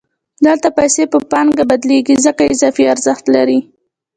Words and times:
دلته 0.45 0.67
پیسې 0.77 1.03
په 1.11 1.17
پانګه 1.31 1.63
بدلېږي 1.69 2.15
ځکه 2.25 2.43
اضافي 2.53 2.83
ارزښت 2.93 3.25
لري 3.35 3.59